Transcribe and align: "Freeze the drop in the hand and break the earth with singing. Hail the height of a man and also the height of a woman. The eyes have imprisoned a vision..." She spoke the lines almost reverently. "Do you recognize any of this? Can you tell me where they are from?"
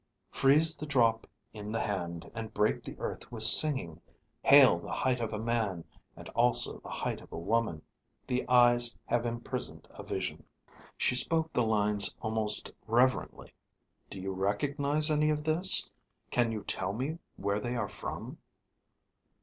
"Freeze 0.31 0.75
the 0.75 0.87
drop 0.87 1.27
in 1.53 1.71
the 1.71 1.79
hand 1.79 2.31
and 2.33 2.55
break 2.55 2.83
the 2.83 2.97
earth 2.97 3.31
with 3.31 3.43
singing. 3.43 4.01
Hail 4.41 4.79
the 4.79 4.91
height 4.91 5.21
of 5.21 5.31
a 5.31 5.37
man 5.37 5.83
and 6.15 6.27
also 6.29 6.79
the 6.79 6.89
height 6.89 7.21
of 7.21 7.31
a 7.31 7.37
woman. 7.37 7.83
The 8.25 8.43
eyes 8.49 8.97
have 9.05 9.27
imprisoned 9.27 9.87
a 9.91 10.01
vision..." 10.03 10.43
She 10.97 11.13
spoke 11.13 11.53
the 11.53 11.63
lines 11.63 12.15
almost 12.19 12.71
reverently. 12.87 13.53
"Do 14.09 14.19
you 14.19 14.33
recognize 14.33 15.11
any 15.11 15.29
of 15.29 15.43
this? 15.43 15.91
Can 16.31 16.51
you 16.51 16.63
tell 16.63 16.93
me 16.93 17.19
where 17.35 17.59
they 17.59 17.75
are 17.75 17.87
from?" 17.87 18.39